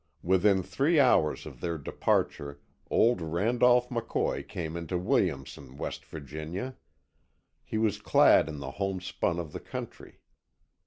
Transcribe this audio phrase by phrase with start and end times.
[0.23, 2.59] Within three hours of their departure
[2.89, 6.75] old Randolph McCoy came into Williamson, West Virginia.
[7.63, 10.19] He was clad in the homespun of the country.